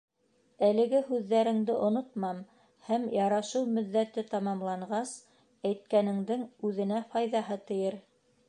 [0.67, 2.39] —Әлеге һүҙҙәреңде онотмам
[2.87, 5.15] һәм, ярашыу мөҙҙәте тамамланғас,
[5.73, 8.05] әйткәнеңдең үҙеңә файҙаһы тейер.